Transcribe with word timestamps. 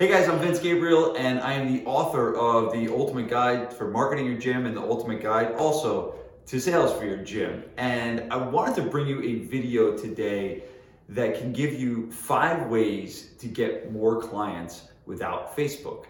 Hey 0.00 0.08
guys, 0.08 0.30
I'm 0.30 0.38
Vince 0.38 0.58
Gabriel, 0.58 1.14
and 1.18 1.40
I 1.40 1.52
am 1.52 1.70
the 1.70 1.84
author 1.84 2.34
of 2.34 2.72
The 2.72 2.88
Ultimate 2.88 3.28
Guide 3.28 3.70
for 3.70 3.90
Marketing 3.90 4.24
Your 4.24 4.38
Gym 4.38 4.64
and 4.64 4.74
The 4.74 4.80
Ultimate 4.80 5.20
Guide 5.20 5.52
also 5.56 6.14
to 6.46 6.58
Sales 6.58 6.98
for 6.98 7.04
Your 7.04 7.18
Gym. 7.18 7.64
And 7.76 8.32
I 8.32 8.36
wanted 8.36 8.76
to 8.76 8.82
bring 8.88 9.06
you 9.06 9.22
a 9.22 9.40
video 9.40 9.94
today 9.94 10.62
that 11.10 11.38
can 11.38 11.52
give 11.52 11.74
you 11.74 12.10
five 12.10 12.68
ways 12.68 13.32
to 13.40 13.46
get 13.46 13.92
more 13.92 14.22
clients 14.22 14.88
without 15.04 15.54
Facebook. 15.54 16.06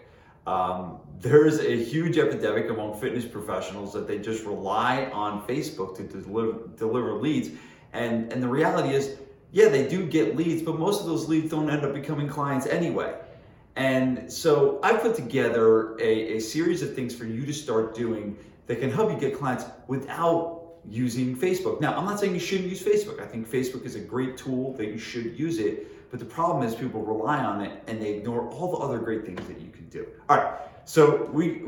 Um, 0.47 0.99
there's 1.19 1.59
a 1.59 1.75
huge 1.75 2.17
epidemic 2.17 2.69
among 2.69 2.97
fitness 2.97 3.25
professionals 3.25 3.91
that 3.91 4.07
they 4.07 4.19
just 4.19 4.45
rely 4.45 5.07
on 5.07 5.45
Facebook 5.45 5.97
to 5.97 6.03
deliver, 6.03 6.59
deliver 6.77 7.15
leads. 7.15 7.49
And, 7.91 8.31
and 8.31 8.41
the 8.41 8.47
reality 8.47 8.95
is, 8.95 9.17
yeah, 9.51 9.67
they 9.67 9.85
do 9.85 10.05
get 10.05 10.37
leads, 10.37 10.61
but 10.61 10.79
most 10.79 11.01
of 11.01 11.07
those 11.07 11.27
leads 11.27 11.51
don't 11.51 11.69
end 11.69 11.83
up 11.83 11.93
becoming 11.93 12.29
clients 12.29 12.67
anyway. 12.67 13.15
And 13.75 14.31
so 14.31 14.79
I 14.83 14.93
put 14.93 15.15
together 15.15 15.97
a, 15.99 16.37
a 16.37 16.39
series 16.39 16.81
of 16.81 16.93
things 16.93 17.15
for 17.15 17.25
you 17.25 17.45
to 17.45 17.53
start 17.53 17.95
doing 17.95 18.37
that 18.67 18.79
can 18.79 18.91
help 18.91 19.11
you 19.11 19.19
get 19.19 19.37
clients 19.37 19.65
without 19.87 20.61
using 20.89 21.35
Facebook. 21.35 21.79
Now, 21.79 21.97
I'm 21.97 22.05
not 22.05 22.19
saying 22.19 22.33
you 22.33 22.39
shouldn't 22.39 22.69
use 22.69 22.83
Facebook. 22.83 23.21
I 23.21 23.27
think 23.27 23.49
Facebook 23.49 23.85
is 23.85 23.95
a 23.95 23.99
great 23.99 24.37
tool 24.37 24.73
that 24.73 24.87
you 24.87 24.97
should 24.97 25.37
use 25.37 25.59
it. 25.59 25.87
But 26.11 26.19
the 26.19 26.25
problem 26.25 26.67
is 26.67 26.75
people 26.75 27.01
rely 27.01 27.37
on 27.37 27.61
it 27.61 27.81
and 27.87 28.01
they 28.01 28.15
ignore 28.15 28.49
all 28.49 28.71
the 28.71 28.77
other 28.77 28.99
great 28.99 29.25
things 29.25 29.45
that 29.47 29.61
you 29.61 29.69
can 29.69 29.87
do. 29.87 30.05
All 30.27 30.37
right, 30.37 30.55
so 30.83 31.29
we 31.31 31.61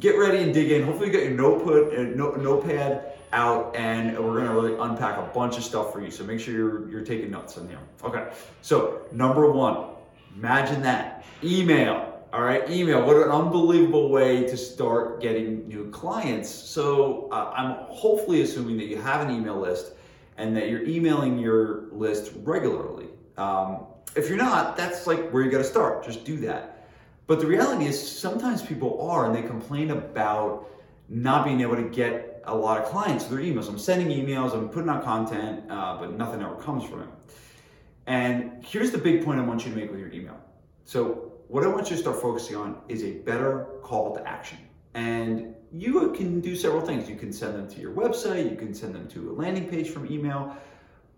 get 0.00 0.18
ready 0.18 0.38
and 0.38 0.52
dig 0.52 0.72
in. 0.72 0.82
Hopefully, 0.82 1.06
you 1.06 1.12
get 1.12 1.22
your 1.22 1.34
notepad, 1.34 1.96
uh, 1.96 2.42
notepad 2.42 3.12
out, 3.32 3.74
and 3.76 4.18
we're 4.18 4.38
gonna 4.38 4.52
really 4.52 4.76
unpack 4.78 5.16
a 5.18 5.30
bunch 5.32 5.56
of 5.56 5.64
stuff 5.64 5.92
for 5.92 6.02
you. 6.02 6.10
So 6.10 6.24
make 6.24 6.40
sure 6.40 6.54
you're 6.54 6.90
you're 6.90 7.04
taking 7.04 7.30
notes 7.30 7.56
on 7.56 7.68
here. 7.68 7.78
Okay, 8.02 8.32
so 8.62 9.02
number 9.12 9.48
one, 9.52 9.93
Imagine 10.36 10.82
that. 10.82 11.24
Email. 11.42 12.22
All 12.32 12.42
right, 12.42 12.68
email. 12.68 13.06
What 13.06 13.16
an 13.16 13.30
unbelievable 13.30 14.10
way 14.10 14.42
to 14.42 14.56
start 14.56 15.20
getting 15.22 15.68
new 15.68 15.88
clients. 15.90 16.50
So, 16.50 17.28
uh, 17.30 17.52
I'm 17.56 17.86
hopefully 17.88 18.42
assuming 18.42 18.76
that 18.78 18.86
you 18.86 19.00
have 19.00 19.26
an 19.26 19.32
email 19.32 19.56
list 19.60 19.92
and 20.36 20.56
that 20.56 20.68
you're 20.68 20.82
emailing 20.82 21.38
your 21.38 21.84
list 21.92 22.32
regularly. 22.42 23.06
Um, 23.36 23.86
if 24.16 24.28
you're 24.28 24.38
not, 24.38 24.76
that's 24.76 25.06
like 25.06 25.30
where 25.30 25.44
you 25.44 25.50
got 25.50 25.58
to 25.58 25.64
start. 25.64 26.04
Just 26.04 26.24
do 26.24 26.36
that. 26.38 26.88
But 27.28 27.38
the 27.38 27.46
reality 27.46 27.86
is, 27.86 28.18
sometimes 28.18 28.62
people 28.62 29.00
are 29.08 29.26
and 29.26 29.34
they 29.34 29.42
complain 29.42 29.92
about 29.92 30.68
not 31.08 31.44
being 31.44 31.60
able 31.60 31.76
to 31.76 31.88
get 31.88 32.42
a 32.46 32.54
lot 32.54 32.78
of 32.78 32.86
clients 32.86 33.24
through 33.24 33.42
their 33.42 33.54
emails. 33.54 33.68
I'm 33.68 33.78
sending 33.78 34.08
emails, 34.08 34.54
I'm 34.54 34.68
putting 34.68 34.90
out 34.90 35.04
content, 35.04 35.70
uh, 35.70 35.96
but 35.98 36.12
nothing 36.12 36.42
ever 36.42 36.56
comes 36.56 36.84
from 36.84 37.02
it. 37.02 37.08
And 38.06 38.64
here's 38.64 38.90
the 38.90 38.98
big 38.98 39.24
point 39.24 39.40
I 39.40 39.44
want 39.44 39.64
you 39.64 39.72
to 39.72 39.76
make 39.76 39.90
with 39.90 40.00
your 40.00 40.12
email. 40.12 40.38
So, 40.84 41.32
what 41.48 41.64
I 41.64 41.68
want 41.68 41.90
you 41.90 41.96
to 41.96 42.02
start 42.02 42.20
focusing 42.20 42.56
on 42.56 42.80
is 42.88 43.04
a 43.04 43.12
better 43.12 43.66
call 43.82 44.14
to 44.14 44.26
action. 44.26 44.58
And 44.94 45.54
you 45.72 46.12
can 46.12 46.40
do 46.40 46.56
several 46.56 46.80
things. 46.80 47.08
You 47.08 47.16
can 47.16 47.32
send 47.32 47.54
them 47.54 47.68
to 47.68 47.80
your 47.80 47.92
website, 47.92 48.50
you 48.50 48.56
can 48.56 48.74
send 48.74 48.94
them 48.94 49.08
to 49.08 49.30
a 49.30 49.32
landing 49.32 49.68
page 49.68 49.90
from 49.90 50.10
email. 50.10 50.56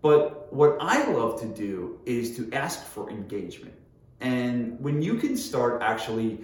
But 0.01 0.51
what 0.53 0.77
I 0.79 1.09
love 1.11 1.39
to 1.41 1.47
do 1.47 1.99
is 2.05 2.35
to 2.37 2.51
ask 2.53 2.83
for 2.85 3.09
engagement. 3.09 3.73
And 4.19 4.79
when 4.79 5.01
you 5.01 5.15
can 5.15 5.37
start 5.37 5.81
actually 5.81 6.39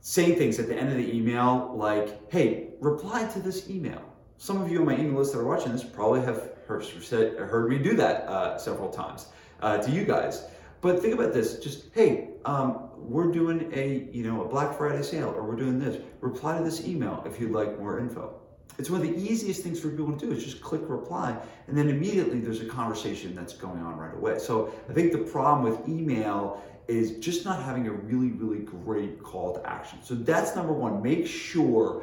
saying 0.00 0.36
things 0.36 0.58
at 0.58 0.68
the 0.68 0.76
end 0.76 0.90
of 0.90 0.96
the 0.96 1.14
email, 1.14 1.72
like, 1.74 2.30
hey, 2.30 2.70
reply 2.80 3.26
to 3.26 3.40
this 3.40 3.68
email. 3.68 4.02
Some 4.36 4.62
of 4.62 4.70
you 4.70 4.80
on 4.80 4.86
my 4.86 4.94
email 4.94 5.18
list 5.18 5.32
that 5.32 5.40
are 5.40 5.44
watching 5.44 5.72
this 5.72 5.82
probably 5.82 6.20
have 6.20 6.50
heard, 6.66 7.68
me 7.68 7.78
do 7.78 7.96
that 7.96 8.22
uh, 8.28 8.58
several 8.58 8.90
times 8.90 9.26
uh, 9.60 9.78
to 9.78 9.90
you 9.90 10.04
guys. 10.04 10.44
But 10.80 11.00
think 11.00 11.14
about 11.14 11.32
this: 11.32 11.58
just 11.58 11.86
hey, 11.94 12.28
um, 12.44 12.90
we're 12.96 13.32
doing 13.32 13.70
a 13.74 14.08
you 14.12 14.24
know 14.24 14.44
a 14.44 14.48
Black 14.48 14.76
Friday 14.76 15.02
sale, 15.02 15.32
or 15.36 15.42
we're 15.42 15.56
doing 15.56 15.78
this. 15.78 16.00
Reply 16.20 16.58
to 16.58 16.64
this 16.64 16.86
email 16.86 17.22
if 17.26 17.40
you'd 17.40 17.52
like 17.52 17.78
more 17.78 17.98
info. 17.98 18.34
It's 18.78 18.90
one 18.90 19.00
of 19.00 19.08
the 19.08 19.16
easiest 19.16 19.64
things 19.64 19.80
for 19.80 19.88
people 19.90 20.12
to 20.16 20.26
do 20.26 20.32
is 20.32 20.44
just 20.44 20.60
click 20.60 20.82
reply, 20.84 21.36
and 21.66 21.76
then 21.76 21.88
immediately 21.88 22.38
there's 22.38 22.60
a 22.60 22.66
conversation 22.66 23.34
that's 23.34 23.52
going 23.52 23.80
on 23.80 23.96
right 23.96 24.14
away. 24.14 24.38
So 24.38 24.72
I 24.88 24.92
think 24.92 25.10
the 25.10 25.18
problem 25.18 25.68
with 25.68 25.88
email 25.88 26.62
is 26.86 27.18
just 27.18 27.44
not 27.44 27.62
having 27.62 27.86
a 27.88 27.92
really, 27.92 28.30
really 28.30 28.60
great 28.60 29.22
call 29.22 29.54
to 29.54 29.68
action. 29.68 29.98
So 30.02 30.14
that's 30.14 30.54
number 30.56 30.72
one. 30.72 31.02
Make 31.02 31.26
sure 31.26 32.02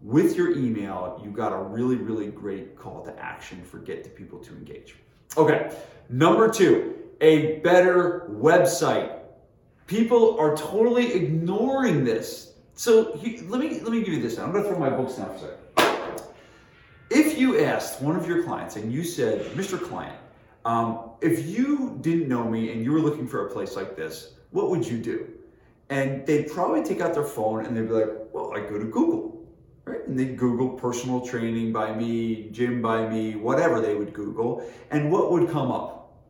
with 0.00 0.36
your 0.36 0.52
email 0.52 1.20
you 1.22 1.30
got 1.30 1.52
a 1.52 1.58
really, 1.58 1.96
really 1.96 2.28
great 2.28 2.76
call 2.76 3.04
to 3.04 3.18
action 3.18 3.62
for 3.62 3.78
get 3.78 4.04
the 4.04 4.10
people 4.10 4.38
to 4.38 4.52
engage. 4.52 4.96
Okay, 5.36 5.74
number 6.08 6.48
two, 6.48 6.94
a 7.20 7.58
better 7.60 8.28
website. 8.30 9.18
People 9.86 10.38
are 10.38 10.56
totally 10.56 11.12
ignoring 11.12 12.04
this. 12.04 12.52
So 12.74 13.16
he, 13.16 13.38
let 13.40 13.60
me 13.60 13.80
let 13.80 13.92
me 13.92 14.00
give 14.00 14.14
you 14.14 14.22
this. 14.22 14.38
I'm 14.38 14.52
going 14.52 14.64
to 14.64 14.68
throw 14.68 14.78
my 14.78 14.90
books 14.90 15.14
down 15.14 15.28
for 15.28 15.34
a 15.34 15.38
second. 15.40 16.26
If 17.10 17.38
you 17.38 17.60
asked 17.60 18.00
one 18.00 18.16
of 18.16 18.26
your 18.26 18.42
clients 18.44 18.76
and 18.76 18.92
you 18.92 19.04
said, 19.04 19.42
"Mr. 19.52 19.80
Client, 19.80 20.16
um, 20.64 21.10
if 21.20 21.46
you 21.46 21.98
didn't 22.00 22.28
know 22.28 22.44
me 22.44 22.72
and 22.72 22.82
you 22.84 22.92
were 22.92 23.00
looking 23.00 23.28
for 23.28 23.46
a 23.46 23.50
place 23.50 23.76
like 23.76 23.96
this, 23.96 24.34
what 24.50 24.70
would 24.70 24.86
you 24.86 24.98
do?" 24.98 25.28
And 25.90 26.26
they'd 26.26 26.50
probably 26.50 26.82
take 26.82 27.00
out 27.00 27.14
their 27.14 27.24
phone 27.24 27.66
and 27.66 27.76
they'd 27.76 27.86
be 27.86 27.94
like, 27.94 28.10
"Well, 28.32 28.52
I 28.54 28.60
go 28.60 28.78
to 28.78 28.86
Google." 28.86 29.33
Right? 29.84 30.06
And 30.06 30.18
they 30.18 30.26
Google 30.26 30.70
personal 30.70 31.20
training 31.20 31.72
by 31.72 31.94
me, 31.94 32.48
gym 32.50 32.80
by 32.80 33.08
me, 33.08 33.36
whatever 33.36 33.80
they 33.80 33.94
would 33.94 34.12
Google, 34.12 34.68
and 34.90 35.10
what 35.10 35.30
would 35.30 35.50
come 35.50 35.70
up? 35.70 36.22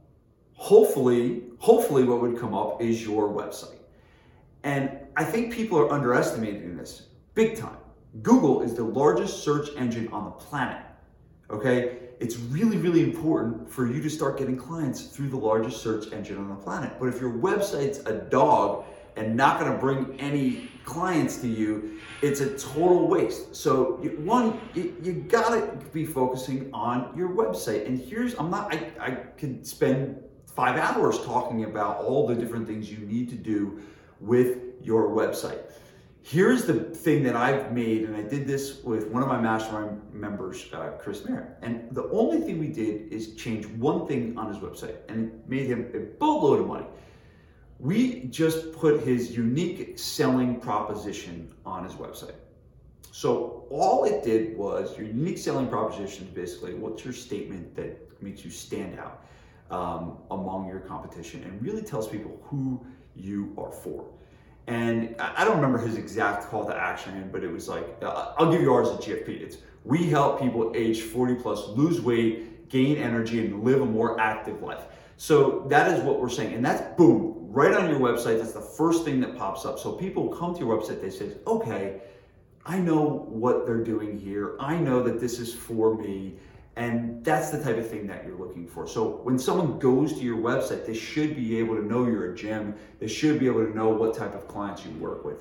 Hopefully, 0.55 1.45
hopefully 1.59 2.05
what 2.05 2.21
would 2.21 2.39
come 2.39 2.55
up 2.55 2.81
is 2.81 3.03
your 3.05 3.29
website. 3.29 3.79
And 4.63 4.99
I 5.17 5.25
think 5.25 5.53
people 5.53 5.79
are 5.79 5.93
underestimating 5.93 6.77
this 6.77 7.09
big 7.35 7.57
time. 7.57 7.77
Google 8.23 8.63
is 8.63 8.75
the 8.75 8.85
largest 8.85 9.43
search 9.43 9.69
engine 9.77 10.09
on 10.09 10.25
the 10.25 10.31
planet. 10.31 10.83
Okay? 11.51 11.99
It's 12.21 12.37
really, 12.37 12.79
really 12.79 13.03
important 13.03 13.71
for 13.71 13.87
you 13.87 14.01
to 14.01 14.09
start 14.09 14.39
getting 14.39 14.57
clients 14.57 15.07
through 15.07 15.29
the 15.29 15.37
largest 15.37 15.83
search 15.83 16.13
engine 16.13 16.39
on 16.39 16.49
the 16.49 16.55
planet. 16.55 16.93
But 16.99 17.07
if 17.07 17.21
your 17.21 17.33
website's 17.33 17.99
a 18.07 18.15
dog 18.15 18.85
and 19.17 19.37
not 19.37 19.61
going 19.61 19.71
to 19.71 19.79
bring 19.79 20.19
any 20.21 20.71
clients 20.85 21.39
to 21.39 21.49
you, 21.49 21.99
it's 22.23 22.41
a 22.41 22.57
total 22.59 23.09
waste. 23.09 23.55
So 23.55 23.97
one, 24.19 24.61
you, 24.75 24.95
you, 25.03 25.13
gotta 25.13 25.79
be 25.93 26.05
focusing 26.05 26.71
on 26.73 27.17
your 27.17 27.31
website. 27.31 27.87
And 27.87 27.99
here's, 27.99 28.35
I'm 28.39 28.51
not, 28.51 28.73
I, 28.73 28.93
I 29.01 29.11
could 29.11 29.67
spend 29.67 30.23
five 30.55 30.79
hours 30.79 31.19
talking 31.25 31.65
about 31.65 31.99
all 31.99 32.27
the 32.27 32.35
different 32.35 32.67
things 32.67 32.91
you 32.91 32.99
need 32.99 33.29
to 33.31 33.37
do 33.37 33.81
with 34.21 34.59
your 34.83 35.09
website. 35.09 35.59
Here's 36.23 36.65
the 36.65 36.75
thing 36.75 37.23
that 37.25 37.37
I've 37.37 37.73
made, 37.73 38.05
and 38.05 38.17
I 38.17 38.23
did 38.23 38.47
this 38.47 38.83
with 38.83 39.09
one 39.09 39.23
of 39.23 39.29
my 39.29 39.39
mastermind 39.39 40.01
members, 40.11 40.73
uh, 40.73 40.93
Chris 40.99 41.23
Merritt. 41.27 41.51
And 41.61 41.95
the 41.95 42.09
only 42.11 42.41
thing 42.41 42.59
we 42.59 42.69
did 42.69 43.13
is 43.13 43.35
change 43.35 43.67
one 43.67 44.07
thing 44.07 44.39
on 44.39 44.49
his 44.49 44.57
website, 44.57 44.97
and 45.11 45.27
it 45.27 45.49
made 45.49 45.67
him 45.67 45.91
a 45.95 45.99
boatload 46.19 46.61
of 46.61 46.67
money 46.67 46.87
we 47.85 48.25
just 48.31 48.73
put 48.73 49.03
his 49.03 49.37
unique 49.37 49.99
selling 49.99 50.59
proposition 50.59 51.53
on 51.67 51.85
his 51.85 51.93
website. 51.93 52.35
So 53.13 53.67
all 53.69 54.05
it 54.05 54.25
did 54.25 54.57
was 54.57 54.97
your 54.97 55.07
unique 55.07 55.37
selling 55.37 55.69
proposition 55.69 56.29
basically 56.35 56.75
what's 56.75 57.05
your 57.05 57.13
statement 57.13 57.77
that 57.77 58.23
makes 58.23 58.43
you 58.43 58.51
stand 58.51 58.99
out 58.99 59.27
um, 59.71 60.17
among 60.31 60.67
your 60.67 60.81
competition 60.81 61.43
and 61.45 61.63
really 61.63 61.83
tells 61.83 62.09
people 62.09 62.41
who 62.45 62.85
you 63.15 63.53
are 63.59 63.71
for. 63.71 64.07
And 64.67 65.15
I 65.21 65.45
don't 65.45 65.57
remember 65.57 65.77
his 65.77 65.97
exact 65.97 66.49
call 66.49 66.65
to 66.65 66.75
action, 66.75 67.29
but 67.31 67.45
it 67.45 67.53
was 67.53 67.69
like, 67.69 67.87
uh, 68.03 68.33
I'll 68.39 68.51
give 68.51 68.63
you 68.63 68.73
ours 68.73 68.89
at 68.89 69.01
GFP. 69.03 69.29
It's 69.29 69.59
we 69.85 70.09
help 70.09 70.41
people 70.41 70.73
age 70.75 71.03
40 71.03 71.35
plus 71.35 71.69
lose 71.69 72.01
weight, 72.01 72.71
gain 72.71 72.97
energy, 72.97 73.45
and 73.45 73.63
live 73.63 73.83
a 73.83 73.87
more 73.87 74.19
active 74.19 74.63
life. 74.63 74.85
So 75.19 75.67
that 75.69 75.93
is 75.93 76.03
what 76.03 76.19
we're 76.19 76.31
saying. 76.31 76.55
And 76.55 76.65
that's 76.65 76.83
boom, 76.97 77.44
right 77.55 77.73
on 77.73 77.89
your 77.89 78.01
website. 78.01 78.39
That's 78.39 78.53
the 78.53 78.61
first 78.61 79.05
thing 79.05 79.21
that 79.21 79.37
pops 79.37 79.65
up. 79.65 79.79
So 79.79 79.93
people 79.93 80.29
come 80.29 80.55
to 80.55 80.61
your 80.61 80.77
website, 80.77 81.01
they 81.01 81.11
say, 81.11 81.31
okay, 81.47 82.01
I 82.67 82.79
know 82.79 83.27
what 83.29 83.65
they're 83.65 83.85
doing 83.85 84.19
here. 84.19 84.57
I 84.59 84.77
know 84.77 85.03
that 85.05 85.21
this 85.21 85.39
is 85.39 85.55
for 85.55 85.95
me. 85.95 86.35
And 86.77 87.25
that's 87.25 87.51
the 87.51 87.63
type 87.63 87.77
of 87.77 87.89
thing 87.89 88.09
that 88.09 88.27
you're 88.27 88.37
looking 88.37 88.67
for. 88.67 88.89
So 88.89 89.21
when 89.23 89.39
someone 89.39 89.79
goes 89.79 90.15
to 90.15 90.21
your 90.21 90.39
website, 90.39 90.85
they 90.85 90.95
should 90.95 91.37
be 91.37 91.57
able 91.59 91.77
to 91.77 91.87
know 91.87 92.07
you're 92.07 92.33
a 92.33 92.37
gym. 92.37 92.75
They 92.99 93.07
should 93.07 93.39
be 93.39 93.47
able 93.47 93.65
to 93.65 93.73
know 93.73 93.91
what 93.91 94.17
type 94.17 94.35
of 94.35 94.49
clients 94.49 94.85
you 94.85 94.91
work 94.99 95.25
with. 95.25 95.37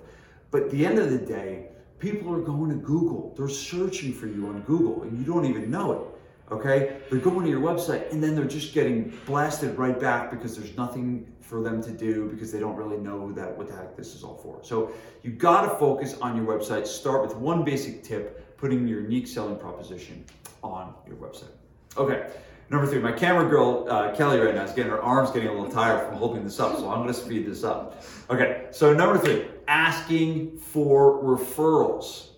But 0.51 0.63
at 0.63 0.69
the 0.69 0.86
end 0.86 1.00
of 1.00 1.09
the 1.09 1.18
day, 1.18 1.69
people 1.98 2.31
are 2.31 2.42
going 2.42 2.69
to 2.69 2.75
Google. 2.75 3.33
They're 3.36 3.50
searching 3.50 4.13
for 4.13 4.27
you 4.27 4.45
on 4.48 4.62
Google 4.62 5.01
and 5.01 5.18
you 5.18 5.25
don't 5.25 5.45
even 5.45 5.71
know 5.71 5.92
it 5.94 6.12
okay? 6.51 6.98
They're 7.10 7.19
going 7.19 7.44
to 7.45 7.50
your 7.50 7.62
website 7.62 8.12
and 8.12 8.24
then 8.24 8.36
they're 8.36 8.45
just 8.45 8.74
getting 8.74 9.18
blasted 9.25 9.78
right 9.78 10.00
back 10.00 10.31
because 10.31 10.57
there's 10.57 10.75
nothing 10.78 11.31
for 11.42 11.62
them 11.62 11.81
to 11.84 11.92
do 11.92 12.30
because 12.30 12.51
they 12.51 12.60
don't 12.60 12.75
really 12.75 12.98
know 12.98 13.31
that 13.34 13.57
what 13.57 13.68
the 13.68 13.75
heck 13.75 13.95
this 13.95 14.16
is 14.16 14.24
all 14.24 14.38
for. 14.38 14.60
So 14.63 14.92
you 15.24 15.31
got 15.31 15.62
to 15.63 15.78
focus 15.78 16.16
on 16.22 16.36
your 16.36 16.45
website. 16.45 16.88
Start 16.88 17.22
with 17.22 17.36
one 17.36 17.63
basic 17.63 18.04
tip, 18.04 18.57
putting 18.57 18.88
your 18.88 19.01
unique 19.01 19.28
selling 19.28 19.57
proposition 19.57 20.25
on 20.63 20.94
your 21.07 21.18
website. 21.18 21.51
Okay. 21.98 22.30
Number 22.69 22.88
three, 22.88 23.00
my 23.00 23.12
camera 23.12 23.48
girl, 23.48 23.86
uh, 23.90 24.16
Kelly, 24.16 24.40
right 24.40 24.56
now 24.56 24.63
is 24.63 24.72
getting 24.72 24.90
her 24.90 25.01
arms 25.01 25.30
getting 25.31 25.50
a 25.50 25.54
little 25.54 25.69
tired 25.69 26.07
from 26.07 26.18
holding 26.18 26.44
this 26.44 26.60
up, 26.60 26.78
so 26.78 26.90
I'm 26.90 27.01
gonna 27.01 27.13
speed 27.13 27.45
this 27.45 27.63
up. 27.63 28.01
Okay, 28.31 28.66
so 28.72 28.94
number 28.94 29.19
three, 29.19 29.45
asking 29.68 30.57
for 30.57 31.22
referrals. 31.22 32.30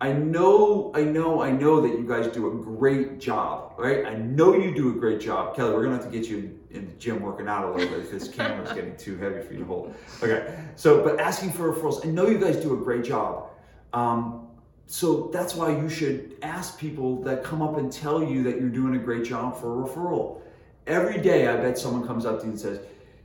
I 0.00 0.12
know, 0.12 0.92
I 0.94 1.02
know, 1.02 1.42
I 1.42 1.50
know 1.50 1.80
that 1.80 1.98
you 1.98 2.06
guys 2.06 2.28
do 2.28 2.46
a 2.46 2.54
great 2.54 3.18
job, 3.18 3.74
right? 3.76 4.06
I 4.06 4.14
know 4.14 4.54
you 4.54 4.72
do 4.72 4.90
a 4.90 4.92
great 4.92 5.20
job. 5.20 5.56
Kelly, 5.56 5.74
we're 5.74 5.82
gonna 5.82 5.96
have 5.96 6.04
to 6.04 6.10
get 6.10 6.28
you 6.28 6.56
in, 6.70 6.86
the 6.86 6.92
gym 6.92 7.20
working 7.20 7.48
out 7.48 7.64
a 7.64 7.72
little 7.72 7.88
bit 7.88 8.06
if 8.06 8.10
this 8.10 8.28
camera's 8.28 8.72
getting 8.72 8.96
too 8.96 9.16
heavy 9.16 9.42
for 9.42 9.54
you 9.54 9.60
to 9.60 9.64
hold. 9.64 9.94
Okay, 10.22 10.56
so, 10.76 11.02
but 11.02 11.18
asking 11.18 11.50
for 11.50 11.72
referrals, 11.72 12.06
I 12.06 12.10
know 12.10 12.28
you 12.28 12.38
guys 12.38 12.56
do 12.56 12.74
a 12.74 12.76
great 12.76 13.02
job. 13.02 13.50
Um, 13.92 14.46
so 14.86 15.30
that's 15.32 15.54
why 15.54 15.70
you 15.76 15.88
should 15.88 16.36
ask 16.42 16.78
people 16.78 17.20
that 17.22 17.42
come 17.42 17.60
up 17.60 17.76
and 17.76 17.90
tell 17.90 18.22
you 18.22 18.44
that 18.44 18.60
you're 18.60 18.70
doing 18.70 18.94
a 18.94 18.98
great 18.98 19.24
job 19.24 19.60
for 19.60 19.82
a 19.82 19.86
referral. 19.86 20.40
Every 20.86 21.20
day, 21.20 21.48
I 21.48 21.56
bet 21.56 21.76
someone 21.76 22.06
comes 22.06 22.24
up 22.24 22.38
to 22.40 22.46
you 22.46 22.52
and 22.52 22.60
says, 22.60 22.80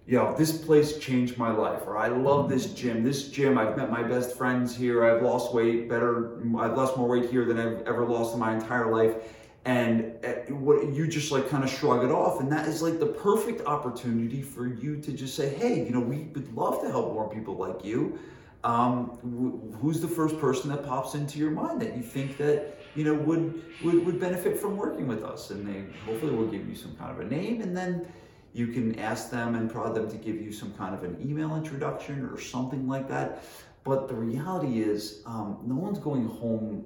Yo, 0.05 0.35
this 0.37 0.57
place 0.57 0.97
changed 0.97 1.37
my 1.37 1.49
life, 1.49 1.83
or 1.87 1.97
I 1.97 2.09
love 2.09 2.49
this 2.49 2.73
gym. 2.73 3.05
This 3.05 3.29
gym, 3.29 3.57
I've 3.57 3.77
met 3.77 3.89
my 3.89 4.03
best 4.03 4.35
friends 4.35 4.75
here. 4.75 5.05
I've 5.05 5.21
lost 5.21 5.53
weight 5.53 5.87
better, 5.87 6.39
I've 6.57 6.75
lost 6.75 6.97
more 6.97 7.07
weight 7.07 7.29
here 7.29 7.45
than 7.45 7.57
I've 7.57 7.87
ever 7.87 8.05
lost 8.05 8.33
in 8.33 8.39
my 8.39 8.53
entire 8.53 8.91
life. 8.91 9.15
And 9.63 10.13
eh, 10.23 10.41
what 10.49 10.93
you 10.93 11.07
just 11.07 11.31
like 11.31 11.47
kind 11.47 11.63
of 11.63 11.69
shrug 11.69 12.03
it 12.03 12.11
off. 12.11 12.41
And 12.41 12.51
that 12.51 12.67
is 12.67 12.81
like 12.81 12.99
the 12.99 13.05
perfect 13.05 13.65
opportunity 13.65 14.41
for 14.41 14.67
you 14.67 14.99
to 14.99 15.13
just 15.13 15.35
say, 15.35 15.53
Hey, 15.53 15.85
you 15.85 15.91
know, 15.91 16.01
we 16.01 16.23
would 16.33 16.53
love 16.53 16.81
to 16.81 16.91
help 16.91 17.13
more 17.13 17.29
people 17.29 17.55
like 17.55 17.85
you 17.85 18.19
um, 18.63 19.77
who's 19.81 19.99
the 19.99 20.07
first 20.07 20.39
person 20.39 20.69
that 20.69 20.85
pops 20.85 21.15
into 21.15 21.37
your 21.37 21.51
mind 21.51 21.81
that 21.81 21.95
you 21.95 22.01
think 22.01 22.37
that 22.37 22.77
you 22.95 23.03
know 23.03 23.13
would, 23.13 23.61
would 23.83 24.05
would 24.05 24.19
benefit 24.19 24.57
from 24.57 24.77
working 24.77 25.07
with 25.07 25.23
us 25.23 25.49
and 25.49 25.67
they 25.67 25.83
hopefully 26.05 26.33
will 26.33 26.47
give 26.47 26.67
you 26.67 26.75
some 26.75 26.95
kind 26.95 27.11
of 27.11 27.19
a 27.19 27.29
name 27.29 27.61
and 27.61 27.75
then 27.75 28.07
you 28.53 28.67
can 28.67 28.97
ask 28.99 29.31
them 29.31 29.55
and 29.55 29.71
prod 29.71 29.95
them 29.95 30.09
to 30.09 30.17
give 30.17 30.41
you 30.41 30.51
some 30.51 30.73
kind 30.73 30.93
of 30.93 31.03
an 31.03 31.17
email 31.21 31.55
introduction 31.55 32.25
or 32.25 32.39
something 32.39 32.87
like 32.87 33.07
that. 33.09 33.43
But 33.83 34.07
the 34.07 34.15
reality 34.15 34.81
is 34.81 35.21
um, 35.25 35.59
no 35.65 35.75
one's 35.75 35.99
going 35.99 36.27
home 36.27 36.85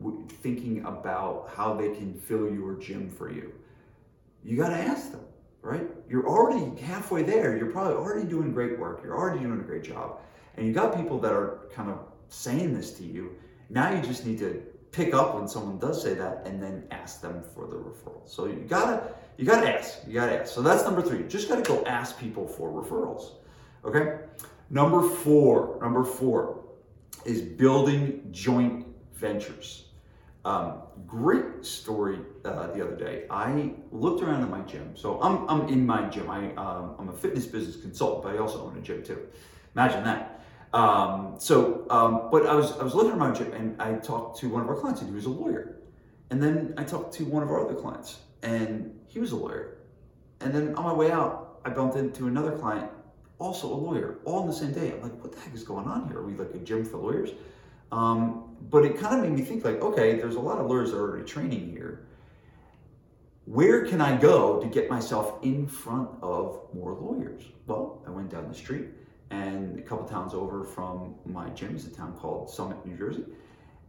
w- 0.00 0.26
thinking 0.42 0.84
about 0.84 1.50
how 1.54 1.74
they 1.74 1.90
can 1.90 2.14
fill 2.14 2.50
your 2.50 2.74
gym 2.76 3.10
for 3.10 3.30
you. 3.30 3.52
You 4.44 4.56
got 4.56 4.70
to 4.70 4.76
ask 4.76 5.10
them 5.10 5.24
right? 5.62 5.88
You're 6.08 6.28
already 6.28 6.78
halfway 6.82 7.22
there. 7.22 7.56
You're 7.56 7.70
probably 7.70 7.94
already 7.94 8.28
doing 8.28 8.52
great 8.52 8.78
work. 8.78 9.00
You're 9.02 9.16
already 9.16 9.40
doing 9.40 9.60
a 9.60 9.62
great 9.62 9.84
job. 9.84 10.18
And 10.56 10.66
you 10.66 10.72
got 10.72 10.94
people 10.94 11.18
that 11.20 11.32
are 11.32 11.60
kind 11.72 11.88
of 11.88 11.98
saying 12.28 12.74
this 12.74 12.92
to 12.94 13.04
you. 13.04 13.36
Now 13.70 13.94
you 13.94 14.02
just 14.02 14.26
need 14.26 14.38
to 14.40 14.62
pick 14.92 15.14
up 15.14 15.34
when 15.34 15.48
someone 15.48 15.78
does 15.78 16.02
say 16.02 16.14
that 16.14 16.42
and 16.46 16.62
then 16.62 16.84
ask 16.90 17.20
them 17.20 17.42
for 17.54 17.66
the 17.66 17.76
referral. 17.76 18.28
So 18.28 18.46
you 18.46 18.64
gotta 18.68 19.02
you 19.36 19.44
gotta 19.44 19.68
ask. 19.68 20.06
You 20.06 20.14
gotta 20.14 20.40
ask. 20.40 20.54
So 20.54 20.62
that's 20.62 20.84
number 20.84 21.02
three. 21.02 21.18
You 21.18 21.24
just 21.24 21.48
gotta 21.48 21.62
go 21.62 21.84
ask 21.86 22.18
people 22.18 22.46
for 22.46 22.70
referrals. 22.70 23.32
Okay. 23.84 24.20
Number 24.70 25.02
four. 25.02 25.78
Number 25.80 26.04
four 26.04 26.64
is 27.24 27.40
building 27.40 28.28
joint 28.30 28.86
ventures. 29.14 29.86
Um, 30.44 30.82
great 31.06 31.64
story 31.64 32.18
uh, 32.44 32.66
the 32.68 32.84
other 32.84 32.96
day. 32.96 33.26
I 33.30 33.74
looked 33.92 34.22
around 34.22 34.42
at 34.42 34.50
my 34.50 34.60
gym. 34.62 34.96
So 34.96 35.20
I'm, 35.22 35.48
I'm 35.48 35.68
in 35.68 35.86
my 35.86 36.08
gym. 36.08 36.28
I, 36.28 36.52
um, 36.56 36.96
I'm 36.98 37.08
a 37.08 37.12
fitness 37.12 37.46
business 37.46 37.76
consultant, 37.76 38.24
but 38.24 38.34
I 38.34 38.38
also 38.38 38.64
own 38.66 38.76
a 38.76 38.80
gym 38.80 39.04
too. 39.04 39.20
Imagine 39.74 40.02
that. 40.04 40.31
Um, 40.72 41.34
so, 41.38 41.86
um, 41.90 42.28
but 42.30 42.46
I 42.46 42.54
was 42.54 42.72
I 42.78 42.82
was 42.82 42.94
looking 42.94 43.12
around 43.12 43.38
and 43.38 43.80
I 43.80 43.94
talked 43.94 44.38
to 44.40 44.48
one 44.48 44.62
of 44.62 44.68
our 44.68 44.76
clients 44.76 45.02
and 45.02 45.10
he 45.10 45.14
was 45.14 45.26
a 45.26 45.30
lawyer, 45.30 45.76
and 46.30 46.42
then 46.42 46.72
I 46.78 46.84
talked 46.84 47.12
to 47.14 47.24
one 47.24 47.42
of 47.42 47.50
our 47.50 47.64
other 47.64 47.74
clients 47.74 48.20
and 48.42 48.98
he 49.06 49.18
was 49.20 49.32
a 49.32 49.36
lawyer, 49.36 49.78
and 50.40 50.54
then 50.54 50.74
on 50.74 50.84
my 50.84 50.92
way 50.92 51.10
out 51.10 51.60
I 51.64 51.70
bumped 51.70 51.96
into 51.96 52.26
another 52.26 52.52
client, 52.52 52.90
also 53.38 53.72
a 53.72 53.76
lawyer, 53.76 54.18
all 54.24 54.40
in 54.42 54.46
the 54.46 54.52
same 54.54 54.72
day. 54.72 54.92
I'm 54.92 55.02
like, 55.02 55.20
what 55.22 55.32
the 55.32 55.40
heck 55.40 55.54
is 55.54 55.62
going 55.62 55.86
on 55.86 56.08
here? 56.08 56.18
Are 56.18 56.26
we 56.26 56.34
like 56.34 56.54
a 56.54 56.58
gym 56.58 56.84
for 56.84 56.96
lawyers? 56.96 57.30
Um, 57.92 58.56
but 58.70 58.86
it 58.86 58.98
kind 58.98 59.16
of 59.16 59.22
made 59.22 59.38
me 59.38 59.42
think 59.42 59.64
like, 59.64 59.82
okay, 59.82 60.16
there's 60.16 60.36
a 60.36 60.40
lot 60.40 60.58
of 60.58 60.66
lawyers 60.66 60.92
that 60.92 60.96
are 60.96 61.10
already 61.10 61.24
training 61.24 61.70
here. 61.70 62.06
Where 63.44 63.84
can 63.84 64.00
I 64.00 64.16
go 64.16 64.60
to 64.60 64.66
get 64.68 64.88
myself 64.88 65.38
in 65.42 65.66
front 65.66 66.08
of 66.22 66.60
more 66.72 66.94
lawyers? 66.94 67.42
Well, 67.66 68.02
I 68.06 68.10
went 68.10 68.30
down 68.30 68.48
the 68.48 68.54
street 68.54 68.86
and 69.32 69.78
a 69.78 69.82
couple 69.82 70.04
towns 70.04 70.34
over 70.34 70.62
from 70.62 71.14
my 71.24 71.48
gym 71.50 71.74
is 71.74 71.86
a 71.86 71.90
town 71.90 72.12
called 72.12 72.50
Summit, 72.50 72.84
New 72.84 72.96
Jersey. 72.96 73.24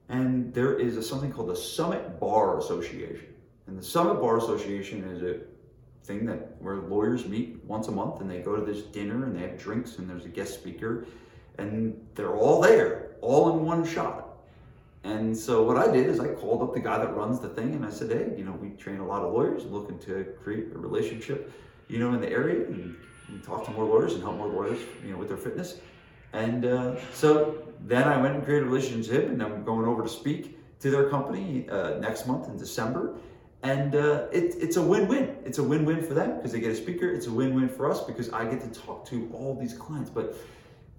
And 0.07 0.53
there 0.53 0.79
is 0.79 0.95
a, 0.95 1.03
something 1.03 1.31
called 1.31 1.49
the 1.49 1.55
Summit 1.55 2.19
Bar 2.19 2.59
Association. 2.59 3.27
And 3.67 3.77
the 3.77 3.83
Summit 3.83 4.21
Bar 4.21 4.37
Association 4.37 5.03
is 5.03 5.21
a 5.21 5.41
thing 6.05 6.25
that 6.25 6.55
where 6.61 6.77
lawyers 6.77 7.25
meet 7.25 7.61
once 7.65 7.89
a 7.89 7.91
month 7.91 8.21
and 8.21 8.31
they 8.31 8.39
go 8.39 8.55
to 8.55 8.65
this 8.65 8.83
dinner 8.83 9.25
and 9.25 9.35
they 9.35 9.41
have 9.41 9.57
drinks 9.59 9.97
and 9.97 10.09
there's 10.09 10.25
a 10.25 10.29
guest 10.29 10.53
speaker 10.53 11.05
and 11.57 11.95
they're 12.15 12.35
all 12.35 12.61
there, 12.61 13.11
all 13.21 13.51
in 13.51 13.65
one 13.65 13.85
shot. 13.85 14.29
And 15.03 15.37
so 15.37 15.63
what 15.63 15.75
I 15.75 15.91
did 15.91 16.07
is 16.07 16.21
I 16.21 16.29
called 16.29 16.61
up 16.61 16.73
the 16.73 16.79
guy 16.79 16.97
that 16.99 17.13
runs 17.13 17.41
the 17.41 17.49
thing 17.49 17.75
and 17.75 17.85
I 17.85 17.89
said, 17.89 18.11
hey, 18.11 18.33
you 18.37 18.45
know, 18.45 18.53
we 18.53 18.69
train 18.71 18.99
a 18.99 19.05
lot 19.05 19.23
of 19.23 19.33
lawyers 19.33 19.65
looking 19.65 19.99
to 19.99 20.25
create 20.41 20.67
a 20.73 20.77
relationship, 20.77 21.51
you 21.89 21.99
know, 21.99 22.13
in 22.13 22.21
the 22.21 22.29
area 22.29 22.65
and 22.67 22.95
talk 23.45 23.65
to 23.65 23.71
more 23.71 23.85
lawyers 23.85 24.13
and 24.13 24.23
help 24.23 24.37
more 24.37 24.47
lawyers, 24.47 24.79
you 25.03 25.11
know, 25.11 25.17
with 25.17 25.27
their 25.27 25.37
fitness. 25.37 25.79
And 26.33 26.65
uh, 26.65 26.95
so 27.13 27.57
then 27.81 28.07
I 28.07 28.17
went 28.17 28.35
and 28.35 28.43
created 28.43 28.67
a 28.67 28.69
relationship, 28.69 29.27
and 29.27 29.41
I'm 29.41 29.63
going 29.63 29.85
over 29.85 30.03
to 30.03 30.09
speak 30.09 30.59
to 30.79 30.89
their 30.89 31.09
company 31.09 31.69
uh, 31.69 31.99
next 31.99 32.27
month 32.27 32.47
in 32.47 32.57
December. 32.57 33.15
And 33.61 33.95
uh, 33.95 34.27
it, 34.31 34.55
it's 34.59 34.75
a 34.75 34.81
win-win. 34.81 35.37
It's 35.45 35.57
a 35.57 35.63
win-win 35.63 36.03
for 36.03 36.13
them 36.13 36.35
because 36.35 36.51
they 36.51 36.59
get 36.59 36.71
a 36.71 36.75
speaker. 36.75 37.09
It's 37.09 37.27
a 37.27 37.31
win-win 37.31 37.69
for 37.69 37.89
us 37.89 38.03
because 38.03 38.29
I 38.31 38.45
get 38.45 38.61
to 38.61 38.79
talk 38.79 39.07
to 39.07 39.29
all 39.33 39.57
these 39.57 39.73
clients. 39.73 40.09
But 40.09 40.35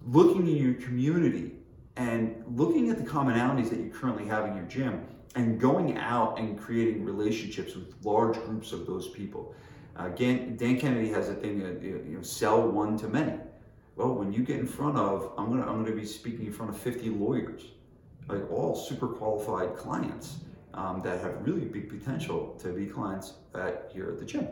looking 0.06 0.48
in 0.48 0.56
your 0.56 0.74
community 0.74 1.52
and 1.96 2.42
looking 2.48 2.90
at 2.90 2.96
the 2.96 3.04
commonalities 3.04 3.68
that 3.70 3.78
you 3.78 3.90
currently 3.90 4.26
have 4.26 4.46
in 4.46 4.56
your 4.56 4.64
gym 4.66 5.06
and 5.36 5.60
going 5.60 5.98
out 5.98 6.38
and 6.38 6.58
creating 6.58 7.04
relationships 7.04 7.74
with 7.74 7.94
large 8.02 8.36
groups 8.44 8.72
of 8.72 8.86
those 8.86 9.08
people. 9.08 9.54
Dan, 9.96 10.56
Kennedy 10.56 11.08
has 11.10 11.28
a 11.28 11.34
thing, 11.34 11.62
uh, 11.62 11.80
you 11.80 12.16
know, 12.16 12.22
sell 12.22 12.68
one 12.68 12.96
to 12.98 13.08
many. 13.08 13.38
Well, 13.96 14.14
when 14.14 14.32
you 14.32 14.42
get 14.42 14.58
in 14.58 14.66
front 14.66 14.96
of, 14.96 15.32
I'm 15.38 15.50
gonna, 15.50 15.70
I'm 15.70 15.84
gonna 15.84 15.94
be 15.94 16.06
speaking 16.06 16.46
in 16.46 16.52
front 16.52 16.72
of 16.72 16.78
50 16.78 17.10
lawyers, 17.10 17.62
like 18.28 18.50
all 18.50 18.74
super 18.74 19.06
qualified 19.06 19.76
clients 19.76 20.38
um, 20.74 21.00
that 21.02 21.20
have 21.20 21.46
really 21.46 21.66
big 21.66 21.88
potential 21.88 22.56
to 22.60 22.72
be 22.72 22.86
clients 22.86 23.34
at 23.54 23.90
here 23.92 24.08
at 24.08 24.18
the 24.18 24.24
gym. 24.24 24.48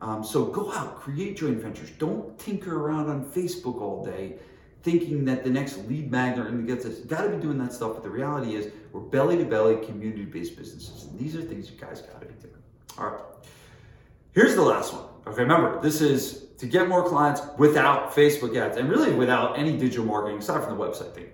Um, 0.00 0.24
so 0.24 0.46
go 0.46 0.72
out, 0.72 0.96
create 0.96 1.36
joint 1.36 1.62
ventures. 1.62 1.90
Don't 1.92 2.36
tinker 2.38 2.84
around 2.84 3.08
on 3.08 3.24
Facebook 3.24 3.80
all 3.80 4.04
day 4.04 4.34
thinking 4.82 5.24
that 5.24 5.44
the 5.44 5.50
next 5.50 5.78
lead 5.88 6.10
magnet 6.10 6.48
and 6.48 6.66
gets 6.66 6.84
us. 6.84 6.98
Got 6.98 7.22
to 7.22 7.28
be 7.30 7.40
doing 7.40 7.58
that 7.58 7.72
stuff. 7.72 7.94
But 7.94 8.02
the 8.02 8.10
reality 8.10 8.56
is, 8.56 8.72
we're 8.92 9.00
belly 9.00 9.36
to 9.38 9.44
belly, 9.44 9.76
community 9.86 10.24
based 10.24 10.56
businesses. 10.56 11.04
And 11.04 11.18
these 11.18 11.36
are 11.36 11.42
things 11.42 11.70
you 11.70 11.76
guys 11.78 12.02
got 12.02 12.20
to 12.20 12.26
be 12.26 12.34
doing. 12.34 12.54
All 12.98 13.10
right. 13.10 13.20
Here's 14.34 14.54
the 14.54 14.62
last 14.62 14.94
one. 14.94 15.04
Okay, 15.26 15.42
remember, 15.42 15.78
this 15.82 16.00
is 16.00 16.46
to 16.56 16.64
get 16.64 16.88
more 16.88 17.06
clients 17.06 17.42
without 17.58 18.12
Facebook 18.12 18.56
ads 18.56 18.78
and 18.78 18.88
really 18.88 19.12
without 19.12 19.58
any 19.58 19.76
digital 19.76 20.06
marketing 20.06 20.38
aside 20.38 20.64
from 20.64 20.78
the 20.78 20.82
website 20.82 21.12
thing. 21.14 21.26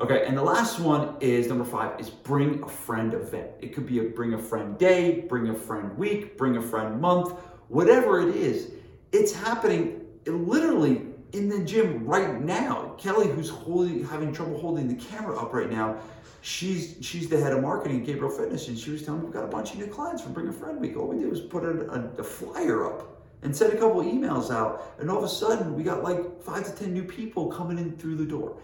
Okay, 0.00 0.26
and 0.26 0.36
the 0.36 0.42
last 0.42 0.78
one 0.78 1.16
is 1.20 1.46
number 1.48 1.64
five 1.64 1.98
is 1.98 2.10
bring 2.10 2.62
a 2.62 2.68
friend 2.68 3.14
event. 3.14 3.52
It 3.60 3.74
could 3.74 3.86
be 3.86 4.00
a 4.00 4.02
bring 4.02 4.34
a 4.34 4.38
friend 4.38 4.76
day, 4.76 5.22
bring 5.22 5.48
a 5.48 5.54
friend 5.54 5.96
week, 5.96 6.36
bring 6.36 6.58
a 6.58 6.62
friend 6.62 7.00
month, 7.00 7.32
whatever 7.68 8.20
it 8.20 8.36
is. 8.36 8.70
It's 9.12 9.32
happening 9.32 10.04
literally 10.26 11.05
in 11.32 11.48
the 11.48 11.64
gym 11.64 12.04
right 12.04 12.40
now. 12.40 12.94
Kelly, 12.98 13.28
who's 13.28 13.50
holding, 13.50 14.04
having 14.04 14.32
trouble 14.32 14.58
holding 14.58 14.88
the 14.88 14.94
camera 14.94 15.38
up 15.38 15.52
right 15.52 15.70
now, 15.70 15.96
she's 16.40 16.96
she's 17.00 17.28
the 17.28 17.40
head 17.40 17.52
of 17.52 17.62
marketing 17.62 18.00
at 18.00 18.06
Gabriel 18.06 18.30
Fitness, 18.30 18.68
and 18.68 18.78
she 18.78 18.90
was 18.90 19.02
telling 19.02 19.20
me 19.20 19.26
we've 19.26 19.34
got 19.34 19.44
a 19.44 19.48
bunch 19.48 19.72
of 19.72 19.78
new 19.78 19.86
clients 19.86 20.22
from 20.22 20.32
Bring 20.32 20.48
a 20.48 20.52
Friend 20.52 20.80
Week. 20.80 20.96
All 20.96 21.08
we 21.08 21.18
did 21.18 21.30
was 21.30 21.40
put 21.40 21.64
a, 21.64 21.90
a, 21.90 22.20
a 22.20 22.24
flyer 22.24 22.86
up 22.86 23.22
and 23.42 23.54
send 23.54 23.72
a 23.72 23.76
couple 23.76 24.02
emails 24.02 24.50
out, 24.50 24.94
and 24.98 25.10
all 25.10 25.18
of 25.18 25.24
a 25.24 25.28
sudden 25.28 25.74
we 25.74 25.82
got 25.82 26.02
like 26.02 26.42
five 26.42 26.64
to 26.64 26.72
ten 26.72 26.92
new 26.92 27.04
people 27.04 27.48
coming 27.48 27.78
in 27.78 27.96
through 27.96 28.16
the 28.16 28.24
door. 28.24 28.56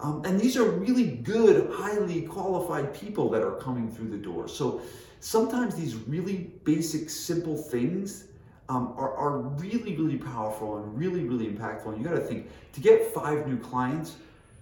Um, 0.00 0.24
and 0.24 0.38
these 0.38 0.56
are 0.56 0.68
really 0.68 1.10
good, 1.10 1.70
highly 1.72 2.22
qualified 2.22 2.92
people 2.92 3.30
that 3.30 3.42
are 3.42 3.56
coming 3.56 3.88
through 3.88 4.10
the 4.10 4.16
door. 4.16 4.48
So 4.48 4.82
sometimes 5.20 5.76
these 5.76 5.94
really 5.94 6.50
basic, 6.64 7.08
simple 7.08 7.56
things 7.56 8.24
um, 8.68 8.94
are, 8.96 9.14
are 9.16 9.38
really, 9.38 9.96
really 9.96 10.18
powerful 10.18 10.78
and 10.78 10.96
really, 10.96 11.24
really 11.24 11.46
impactful. 11.46 11.86
And 11.86 11.98
you 11.98 12.04
got 12.08 12.14
to 12.14 12.20
think 12.20 12.48
to 12.72 12.80
get 12.80 13.12
five 13.12 13.46
new 13.46 13.58
clients, 13.58 14.16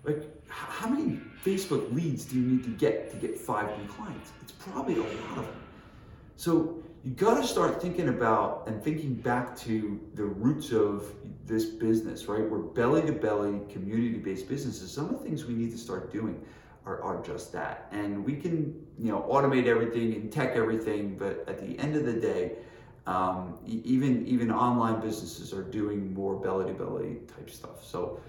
like 0.04 0.24
how 0.48 0.88
many 0.88 1.20
Facebook 1.44 1.92
leads 1.94 2.24
do 2.24 2.36
you 2.40 2.46
need 2.46 2.64
to 2.64 2.70
get 2.70 3.10
to 3.10 3.16
get 3.16 3.38
five 3.38 3.76
new 3.78 3.86
clients? 3.88 4.32
It's 4.42 4.52
probably 4.52 4.96
a 4.96 5.02
lot 5.02 5.38
of 5.38 5.44
them. 5.46 5.62
So 6.36 6.82
you 7.04 7.12
got 7.12 7.40
to 7.40 7.46
start 7.46 7.80
thinking 7.80 8.08
about 8.08 8.64
and 8.66 8.82
thinking 8.82 9.14
back 9.14 9.56
to 9.60 10.00
the 10.14 10.24
roots 10.24 10.72
of 10.72 11.04
this 11.46 11.66
business, 11.66 12.26
right? 12.26 12.48
We're 12.48 12.58
belly 12.58 13.02
to 13.02 13.12
belly, 13.12 13.60
community 13.70 14.18
based 14.18 14.48
businesses. 14.48 14.92
Some 14.92 15.06
of 15.06 15.12
the 15.12 15.18
things 15.18 15.44
we 15.44 15.54
need 15.54 15.70
to 15.72 15.78
start 15.78 16.12
doing 16.12 16.42
are, 16.84 17.02
are 17.02 17.22
just 17.22 17.52
that. 17.52 17.88
And 17.92 18.24
we 18.24 18.36
can, 18.36 18.86
you 18.98 19.12
know, 19.12 19.26
automate 19.30 19.66
everything 19.66 20.14
and 20.14 20.32
tech 20.32 20.56
everything, 20.56 21.16
but 21.16 21.44
at 21.48 21.60
the 21.60 21.78
end 21.78 21.96
of 21.96 22.04
the 22.04 22.14
day, 22.14 22.52
Um, 23.10 23.58
even 23.66 24.24
even 24.24 24.52
online 24.52 25.00
businesses 25.00 25.52
are 25.52 25.64
doing 25.64 26.14
more 26.14 26.36
belly 26.36 26.66
to 26.66 26.72
belly 26.72 27.16
type 27.34 27.50
stuff. 27.50 27.84
So 27.84 28.20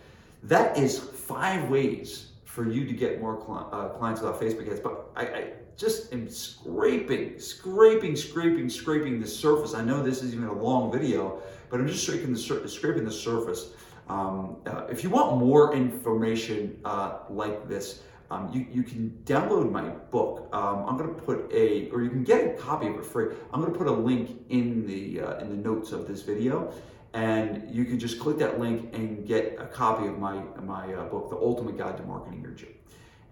that 0.41 0.75
is 0.75 0.97
five 0.97 1.69
ways 1.69 2.31
for 2.45 2.67
you 2.67 2.85
to 2.87 2.93
get 2.93 3.21
more 3.21 3.37
cli- 3.37 3.67
uh, 3.71 3.89
clients 3.89 4.21
without 4.21 4.41
Facebook 4.41 4.67
ads. 4.71 4.79
But 4.79 5.11
I, 5.15 5.23
I 5.25 5.53
just 5.77 6.11
am 6.13 6.27
scraping, 6.27 7.39
scraping, 7.39 8.15
scraping, 8.15 8.69
scraping 8.69 9.21
the 9.21 9.27
surface. 9.27 9.75
I 9.75 9.83
know 9.83 10.01
this 10.01 10.23
is 10.23 10.33
even 10.33 10.47
a 10.47 10.59
long 10.67 10.91
video, 10.91 11.43
but 11.69 11.79
I'm 11.79 11.87
just 11.87 12.03
scraping 12.03 12.33
the 12.33 12.39
sur- 12.39 12.67
scraping 12.67 13.05
the 13.05 13.11
surface. 13.11 13.73
Um, 14.09 14.57
uh, 14.65 14.87
if 14.89 15.03
you 15.03 15.11
want 15.11 15.37
more 15.37 15.75
information 15.75 16.79
uh, 16.85 17.19
like 17.29 17.69
this, 17.69 18.01
um, 18.31 18.49
you, 18.53 18.65
you 18.71 18.83
can 18.83 19.21
download 19.25 19.69
my 19.69 19.89
book. 19.89 20.47
Um, 20.53 20.85
I'm 20.87 20.97
going 20.97 21.13
to 21.13 21.21
put 21.21 21.51
a, 21.51 21.89
or 21.89 22.01
you 22.01 22.09
can 22.09 22.23
get 22.23 22.45
a 22.45 22.53
copy 22.53 22.87
of 22.87 22.95
it 22.95 23.05
free. 23.05 23.35
I'm 23.53 23.59
going 23.59 23.73
to 23.73 23.77
put 23.77 23.87
a 23.87 23.91
link 23.91 24.45
in 24.49 24.87
the 24.87 25.19
uh, 25.19 25.39
in 25.39 25.49
the 25.49 25.57
notes 25.69 25.91
of 25.91 26.07
this 26.07 26.21
video, 26.21 26.73
and 27.13 27.69
you 27.69 27.83
can 27.83 27.99
just 27.99 28.19
click 28.19 28.37
that 28.37 28.57
link 28.57 28.95
and 28.95 29.27
get 29.27 29.57
a 29.59 29.65
copy 29.65 30.07
of 30.07 30.17
my 30.17 30.41
my 30.63 30.93
uh, 30.93 31.05
book, 31.09 31.29
The 31.29 31.35
Ultimate 31.35 31.77
Guide 31.77 31.97
to 31.97 32.03
Marketing 32.03 32.41
Your 32.41 32.51
Gym. 32.51 32.69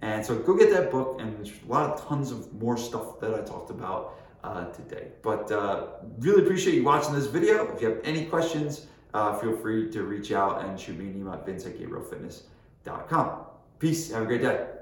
And 0.02 0.26
so 0.26 0.38
go 0.38 0.54
get 0.56 0.70
that 0.72 0.92
book, 0.92 1.22
and 1.22 1.38
there's 1.38 1.52
a 1.66 1.72
lot 1.72 1.90
of 1.90 2.06
tons 2.06 2.32
of 2.32 2.54
more 2.54 2.78
stuff 2.78 3.22
that 3.22 3.34
I 3.34 3.42
talked 3.42 3.70
about 3.70 4.16
uh, 4.44 4.66
today. 4.66 5.08
But 5.22 5.50
uh, 5.50 5.88
really 6.20 6.44
appreciate 6.44 6.76
you 6.76 6.84
watching 6.84 7.14
this 7.14 7.28
video. 7.28 7.74
If 7.74 7.82
you 7.82 7.90
have 7.90 8.00
any 8.04 8.26
questions, 8.26 8.88
uh, 9.14 9.38
feel 9.40 9.56
free 9.56 9.90
to 9.92 10.04
reach 10.04 10.34
out 10.34 10.66
and 10.66 10.78
shoot 10.78 10.98
me 10.98 11.06
an 11.06 11.22
email 11.22 11.34
at 11.34 11.46
vince 11.46 11.66
at 11.66 11.78
gabrielfitness.com. 11.78 13.46
Peace. 13.80 14.12
Have 14.12 14.24
a 14.24 14.26
great 14.26 14.42
day. 14.42 14.79